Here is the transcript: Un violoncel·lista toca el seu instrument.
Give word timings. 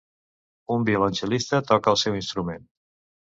Un 0.75 0.85
violoncel·lista 0.87 1.61
toca 1.73 1.93
el 1.93 2.01
seu 2.05 2.17
instrument. 2.21 2.65